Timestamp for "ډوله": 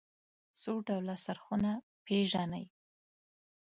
0.87-1.15